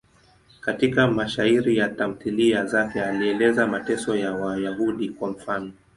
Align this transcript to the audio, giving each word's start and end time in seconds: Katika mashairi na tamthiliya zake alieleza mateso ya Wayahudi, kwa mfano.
Katika 0.61 1.07
mashairi 1.07 1.77
na 1.77 1.89
tamthiliya 1.89 2.65
zake 2.65 3.01
alieleza 3.03 3.67
mateso 3.67 4.15
ya 4.15 4.31
Wayahudi, 4.33 5.09
kwa 5.09 5.29
mfano. 5.29 5.71